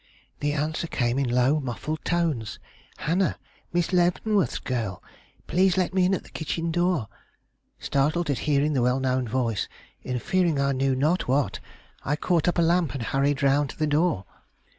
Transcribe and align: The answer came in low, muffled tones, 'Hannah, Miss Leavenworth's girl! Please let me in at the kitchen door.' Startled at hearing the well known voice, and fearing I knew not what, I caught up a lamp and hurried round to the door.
The 0.39 0.53
answer 0.53 0.87
came 0.87 1.19
in 1.19 1.29
low, 1.29 1.59
muffled 1.59 2.03
tones, 2.03 2.57
'Hannah, 2.97 3.37
Miss 3.71 3.93
Leavenworth's 3.93 4.57
girl! 4.57 5.03
Please 5.45 5.77
let 5.77 5.93
me 5.93 6.05
in 6.05 6.15
at 6.15 6.23
the 6.23 6.31
kitchen 6.31 6.71
door.' 6.71 7.07
Startled 7.77 8.31
at 8.31 8.39
hearing 8.49 8.73
the 8.73 8.81
well 8.81 8.99
known 8.99 9.27
voice, 9.27 9.67
and 10.03 10.19
fearing 10.19 10.59
I 10.59 10.71
knew 10.71 10.95
not 10.95 11.27
what, 11.27 11.59
I 12.03 12.15
caught 12.15 12.47
up 12.47 12.57
a 12.57 12.63
lamp 12.63 12.95
and 12.95 13.03
hurried 13.03 13.43
round 13.43 13.69
to 13.69 13.77
the 13.77 13.85
door. 13.85 14.25